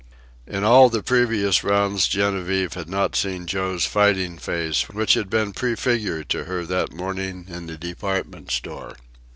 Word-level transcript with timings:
In 0.47 0.63
all 0.63 0.89
the 0.89 1.03
previous 1.03 1.63
rounds 1.63 2.07
Genevieve 2.07 2.73
had 2.73 2.89
not 2.89 3.15
seen 3.15 3.45
Joe's 3.45 3.85
fighting 3.85 4.39
face 4.39 4.89
which 4.89 5.13
had 5.13 5.29
been 5.29 5.53
prefigured 5.53 6.27
to 6.29 6.45
her 6.45 6.65
that 6.65 6.91
morning 6.91 7.45
in 7.47 7.67
the 7.67 7.77
department 7.77 8.49
store. 8.49 8.95